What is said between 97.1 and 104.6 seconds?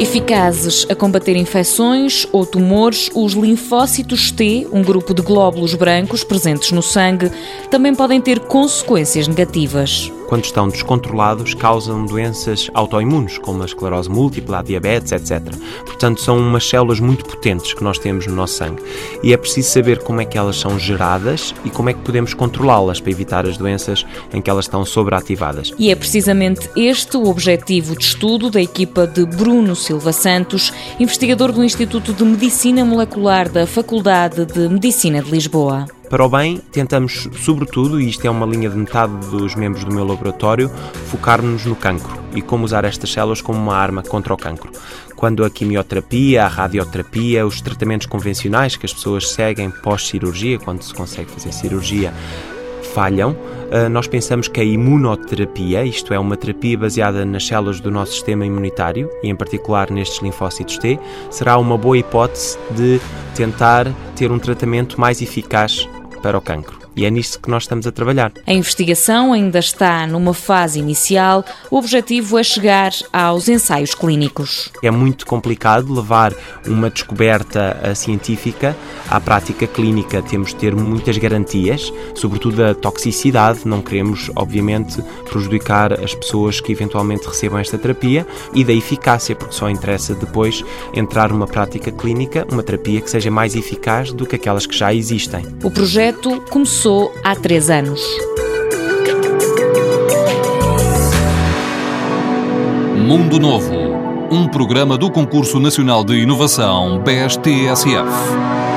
há três anos. Mundo Novo, um